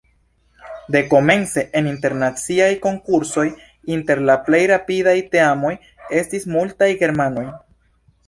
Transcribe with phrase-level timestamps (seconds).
[0.93, 3.45] Dekomence en internaciaj konkursoj
[3.97, 5.75] inter la plej rapidaj teamoj
[6.23, 7.47] estis multaj germanoj.